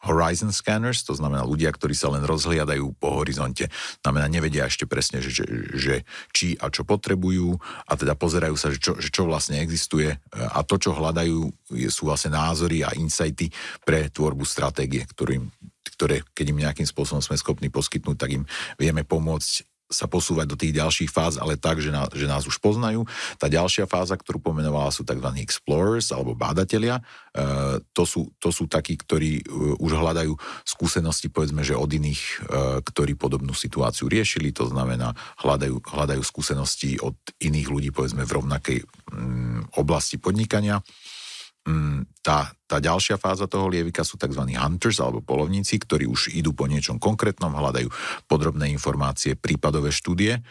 [0.06, 3.68] Horizon scanners, to znamená ľudia, ktorí sa len rozhliadajú po horizonte.
[4.06, 5.96] Znamená, nevedia ešte presne, že, že, že
[6.32, 7.58] či a čo potrebujú
[7.90, 11.50] a teda pozerajú sa, že čo, že čo vlastne existuje a to, čo hľadajú,
[11.90, 13.50] sú vlastne názory a insighty
[13.82, 15.50] pre tvorbu stratégie, ktorým,
[15.98, 18.44] ktoré, keď im nejakým spôsobom sme schopní poskytnúť, tak im
[18.78, 22.60] vieme pomôcť sa posúvať do tých ďalších fáz, ale tak, že, na, že nás už
[22.60, 23.08] poznajú.
[23.40, 25.28] Tá ďalšia fáza, ktorú pomenovala, sú tzv.
[25.40, 27.00] explorers alebo bádatelia.
[27.00, 29.44] E, to, sú, to sú takí, ktorí e,
[29.80, 30.36] už hľadajú
[30.68, 32.34] skúsenosti, povedzme, že od iných, e,
[32.84, 34.52] ktorí podobnú situáciu riešili.
[34.60, 40.84] To znamená, hľadajú, hľadajú skúsenosti od iných ľudí, povedzme, v rovnakej mm, oblasti podnikania.
[41.68, 44.40] Mm, tá, tá ďalšia fáza toho lievika sú tzv.
[44.56, 47.92] hunters alebo polovníci, ktorí už idú po niečom konkrétnom, hľadajú
[48.24, 50.42] podrobné informácie, prípadové štúdie, e,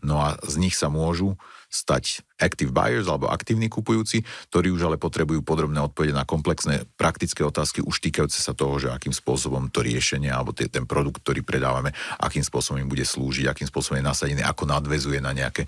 [0.00, 1.36] no a z nich sa môžu
[1.72, 4.20] stať active buyers alebo aktívni kupujúci,
[4.52, 8.92] ktorí už ale potrebujú podrobné odpovede na komplexné praktické otázky už týkajúce sa toho, že
[8.92, 13.48] akým spôsobom to riešenie alebo tie, ten produkt, ktorý predávame, akým spôsobom im bude slúžiť,
[13.48, 15.64] akým spôsobom je nasadený, ako nadvezuje na nejaké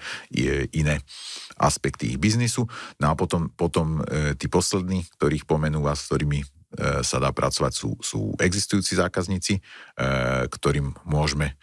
[0.76, 1.00] iné
[1.56, 2.68] aspekty ich biznisu.
[3.00, 6.46] No a potom, potom e, tí poslední, ktorých pomenú a s ktorými e,
[7.06, 9.60] sa dá pracovať, sú, sú existujúci zákazníci, e,
[10.50, 11.54] ktorým môžeme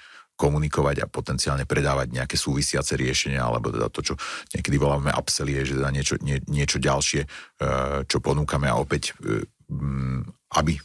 [0.42, 4.14] komunikovať a potenciálne predávať nejaké súvisiace riešenia, alebo teda to, čo
[4.58, 7.28] niekedy voláme upsellie, že teda niečo, nie, niečo ďalšie, e,
[8.10, 9.46] čo ponúkame a opäť, e,
[10.58, 10.82] aby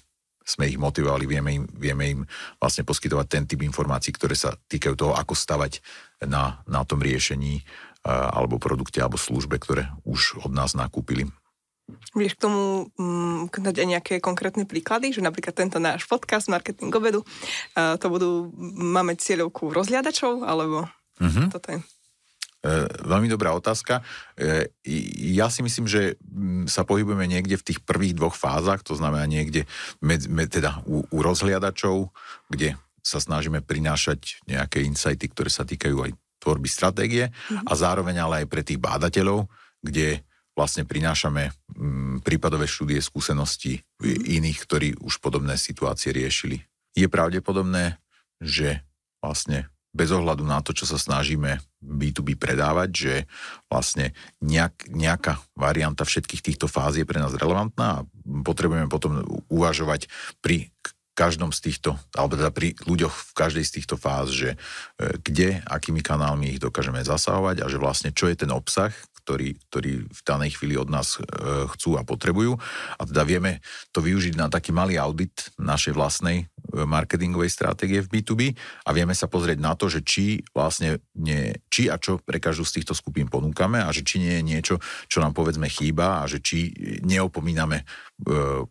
[0.47, 2.21] sme ich motivovali, vieme im, vieme im
[2.61, 5.81] vlastne poskytovať ten typ informácií, ktoré sa týkajú toho, ako stavať
[6.29, 7.63] na, na tom riešení e,
[8.13, 11.33] alebo produkte alebo službe, ktoré už od nás nakúpili.
[12.19, 16.91] Vieš k tomu um, dať aj nejaké konkrétne príklady, že napríklad tento náš podcast Marketing
[16.91, 20.91] obedu, uh, to budú, máme cieľovku rozhliadačov, alebo
[21.23, 21.47] uh-huh.
[21.47, 21.79] toto je?
[22.67, 24.03] E, veľmi dobrá otázka.
[24.35, 24.73] E,
[25.37, 29.29] ja si myslím, že mm, sa pohybujeme niekde v tých prvých dvoch fázach, to znamená
[29.29, 29.71] niekde
[30.03, 32.11] med, med, teda u, u rozhliadačov,
[32.51, 32.75] kde
[33.07, 37.71] sa snažíme prinášať nejaké insighty, ktoré sa týkajú aj tvorby stratégie mm-hmm.
[37.71, 39.47] a zároveň ale aj pre tých bádateľov,
[39.79, 46.65] kde vlastne prinášame mm, prípadové štúdie skúseností iných, ktorí už podobné situácie riešili.
[46.97, 48.01] Je pravdepodobné,
[48.41, 48.81] že
[49.21, 53.15] vlastne bez ohľadu na to, čo sa snažíme B2B predávať, že
[53.73, 54.13] vlastne
[54.45, 58.05] nejak, nejaká varianta všetkých týchto fáz je pre nás relevantná a
[58.45, 60.09] potrebujeme potom uvažovať
[60.45, 60.69] pri
[61.17, 64.57] každom z týchto, alebo teda pri ľuďoch v každej z týchto fáz, že e,
[65.25, 68.93] kde, akými kanálmi ich dokážeme zasahovať a že vlastne čo je ten obsah,
[69.27, 71.27] ktorí, ktorí v danej chvíli od nás e,
[71.75, 72.55] chcú a potrebujú.
[72.95, 73.59] A teda vieme
[73.91, 78.55] to využiť na taký malý audit našej vlastnej e, marketingovej stratégie v B2B
[78.87, 82.63] a vieme sa pozrieť na to, že či vlastne nie, či a čo pre každú
[82.63, 84.75] z týchto skupín ponúkame a že či nie je niečo,
[85.11, 86.71] čo nám povedzme chýba a že či
[87.03, 87.83] neopomíname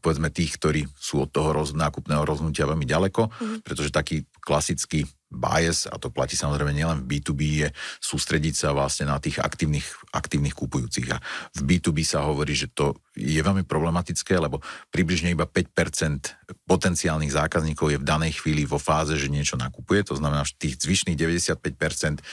[0.01, 3.57] povedzme tých, ktorí sú od toho roz, nákupného rozhodnutia veľmi ďaleko, mm.
[3.61, 7.67] pretože taký klasický bias, a to platí samozrejme nielen v B2B, je
[8.01, 11.05] sústrediť sa vlastne na tých aktívnych, aktívnych kupujúcich.
[11.13, 11.21] A
[11.53, 17.93] v B2B sa hovorí, že to je veľmi problematické, lebo približne iba 5% potenciálnych zákazníkov
[17.93, 22.23] je v danej chvíli vo fáze, že niečo nakupuje, to znamená, že tých zvyšných 95%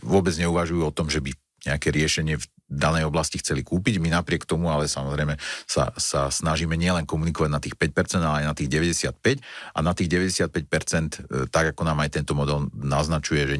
[0.00, 4.00] vôbec neuvažujú o tom, že by nejaké riešenie v danej oblasti chceli kúpiť.
[4.00, 5.36] My napriek tomu ale samozrejme
[5.68, 9.44] sa, sa snažíme nielen komunikovať na tých 5%, ale aj na tých 95%
[9.76, 13.56] a na tých 95% e, tak ako nám aj tento model naznačuje, že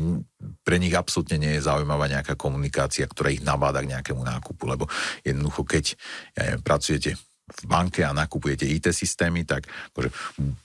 [0.65, 4.89] pre nich absolútne nie je zaujímavá nejaká komunikácia, ktorá ich nabáda k nejakému nákupu, lebo
[5.23, 5.85] jednoducho keď
[6.35, 10.09] ja neviem, pracujete v banke a nakupujete IT systémy, tak akože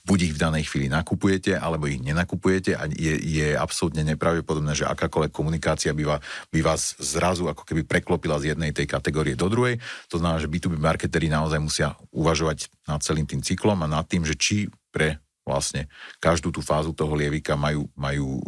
[0.08, 4.88] buď ich v danej chvíli nakupujete, alebo ich nenakupujete a je, je absolútne nepravdepodobné, že
[4.88, 9.50] akákoľvek komunikácia by, vás, by vás zrazu ako keby preklopila z jednej tej kategórie do
[9.50, 9.82] druhej.
[10.08, 14.24] To znamená, že B2B marketeri naozaj musia uvažovať nad celým tým cyklom a nad tým,
[14.24, 15.88] že či pre vlastne
[16.20, 18.40] každú tú fázu toho lievika majú, majú e,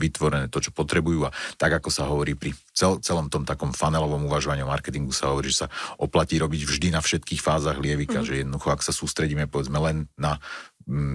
[0.00, 4.24] vytvorené to, čo potrebujú a tak, ako sa hovorí pri cel, celom tom takom fanelovom
[4.24, 5.68] uvažovaní o marketingu sa hovorí, že sa
[6.00, 8.26] oplatí robiť vždy na všetkých fázach lievika, mm.
[8.26, 10.40] že jednoducho, ak sa sústredíme povedzme len na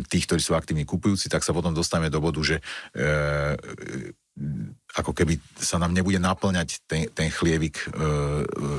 [0.08, 2.62] tých, ktorí sú aktívni kupujúci, tak sa potom dostaneme do bodu, že
[2.96, 3.04] e,
[4.96, 7.88] ako keby sa nám nebude naplňať ten, ten chlievik e,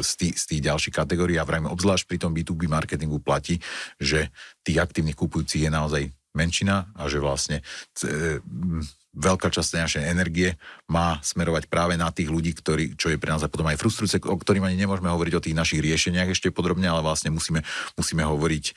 [0.01, 3.61] z, tých, z tých ďalších kategórií a vrajme obzvlášť pri tom B2B marketingu platí,
[4.01, 4.33] že
[4.65, 6.03] tých aktívnych kupujúcich je naozaj
[6.37, 7.65] menšina a že vlastne
[8.05, 8.39] e,
[9.17, 10.61] veľká časť našej energie
[10.93, 14.21] má smerovať práve na tých ľudí, ktorí, čo je pre nás a potom aj frustrujúce,
[14.29, 17.65] o ktorým ani nemôžeme hovoriť o tých našich riešeniach ešte podrobne, ale vlastne musíme,
[17.97, 18.73] musíme hovoriť e,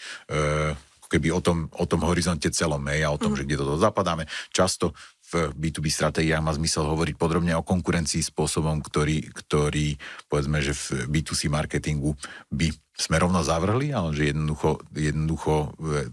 [1.10, 3.38] keby o tom, o tom horizonte celom, hej, a o tom, mm.
[3.41, 4.30] že kde toto zapadáme.
[4.54, 4.93] Často
[5.30, 9.94] v B2B stratégiách má zmysel hovoriť podrobne o konkurencii spôsobom, ktorý, ktorý
[10.26, 12.18] povedzme, že v B2C marketingu
[12.50, 15.68] by sme rovno zavrhli, ale že jednoducho, jednoducho e,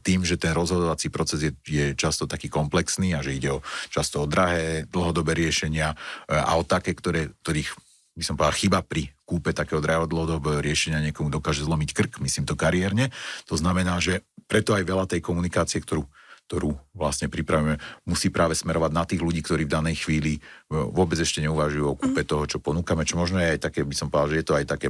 [0.06, 4.22] tým, že ten rozhodovací proces je, je často taký komplexný a že ide o často
[4.22, 5.96] o drahé, dlhodobé riešenia
[6.30, 7.74] e, a o také, ktoré, ktorých
[8.16, 12.48] by som povedal, chyba pri kúpe takého drahého dlhodobého riešenia niekomu dokáže zlomiť krk, myslím
[12.48, 13.10] to kariérne.
[13.50, 16.06] To znamená, že preto aj veľa tej komunikácie, ktorú
[16.46, 21.18] ktorú vlastne pripravíme, musí práve smerovať na tých ľudí, ktorí v danej chvíli e, vôbec
[21.18, 22.28] ešte neuvažujú o kúpe mm.
[22.30, 24.66] toho, čo ponúkame, čo možno je aj také, by som povedal, že je to aj
[24.70, 24.88] také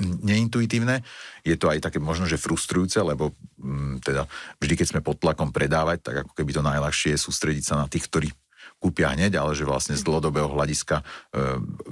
[0.00, 1.00] neintuitívne,
[1.40, 4.28] je to aj také možno, že frustrujúce, lebo m, teda
[4.60, 7.88] vždy, keď sme pod tlakom predávať, tak ako keby to najľahšie je sústrediť sa na
[7.88, 8.28] tých, ktorí
[8.76, 11.04] kúpia hneď, ale že vlastne z dlhodobého hľadiska e,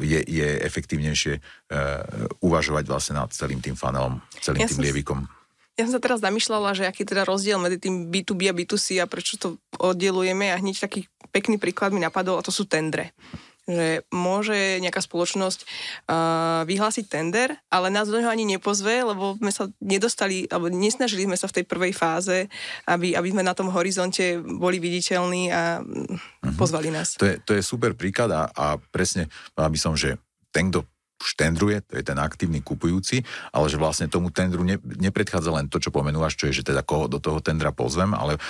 [0.05, 1.41] je, je efektívnejšie e,
[2.45, 5.25] uvažovať vlastne nad celým tým funnelom, celým ja tým lievikom.
[5.75, 9.11] Ja som sa teraz zamýšľala, že aký teda rozdiel medzi tým B2B a B2C a
[9.11, 13.11] prečo to oddelujeme a hneď taký pekný príklad mi napadol a to sú tendre
[13.65, 19.49] že môže nejaká spoločnosť uh, vyhlásiť tender, ale nás do neho ani nepozve, lebo sme
[19.49, 22.45] sa nedostali, alebo nesnažili sme sa v tej prvej fáze,
[22.85, 26.57] aby, aby sme na tom horizonte boli viditeľní a uh-huh.
[26.61, 27.17] pozvali nás.
[27.17, 30.21] To je, to je super príklad a, a presne, aby som, že
[30.53, 30.85] ten, kto
[31.25, 35.67] už tendruje, to je ten aktívny kupujúci, ale že vlastne tomu tendru ne, nepredchádza len
[35.73, 38.41] to, čo pomenúvaš, čo je, že teda koho do toho tendra pozvem, ale e,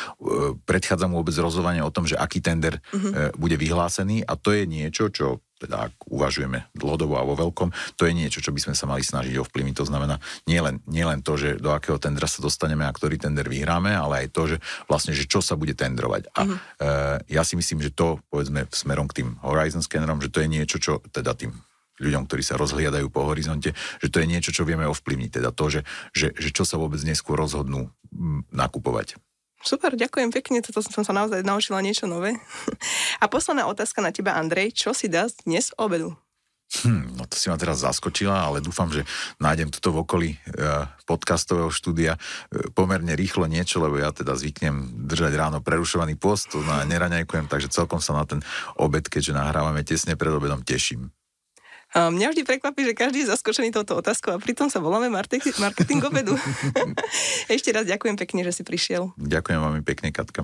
[0.66, 3.30] predchádza mu vôbec rozhodovanie o tom, že aký tender uh-huh.
[3.30, 7.72] e, bude vyhlásený a to je niečo, čo teda ak uvažujeme dlhodobo a vo veľkom,
[7.96, 9.74] to je niečo, čo by sme sa mali snažiť ovplyvniť.
[9.80, 13.48] To znamená nielen nie len to, že do akého tendra sa dostaneme a ktorý tender
[13.48, 14.56] vyhráme, ale aj to, že
[14.90, 16.28] vlastne, že čo sa bude tendrovať.
[16.36, 16.58] A uh-huh.
[16.58, 16.90] e,
[17.32, 20.76] ja si myslím, že to, povedzme, smerom k tým Horizon scannerom, že to je niečo,
[20.76, 21.54] čo teda tým
[21.98, 25.30] ľuďom, ktorí sa rozhliadajú po horizonte, že to je niečo, čo vieme ovplyvniť.
[25.30, 25.80] Teda to, že,
[26.10, 29.18] že, že čo sa vôbec neskôr rozhodnú mm, nakupovať.
[29.64, 32.36] Super, ďakujem pekne, toto som sa naozaj naučila niečo nové.
[33.22, 36.12] A posledná otázka na teba, Andrej, čo si dá dnes obedu?
[36.84, 39.06] Hm, no to si ma teraz zaskočila, ale dúfam, že
[39.38, 40.38] nájdem toto v okolí e,
[41.06, 46.66] podcastového štúdia e, pomerne rýchlo niečo, lebo ja teda zvyknem držať ráno prerušovaný post, to
[46.66, 48.42] znamená neraňajkujem, takže celkom sa na ten
[48.74, 51.14] obed, keďže nahrávame tesne pred obedom, teším.
[51.94, 55.06] Mňa vždy prekvapí, že každý je zaskočený touto otázkou a pritom sa voláme
[55.62, 56.34] marketing obedu.
[57.54, 59.14] Ešte raz ďakujem pekne, že si prišiel.
[59.14, 60.42] Ďakujem veľmi pekne, Katka.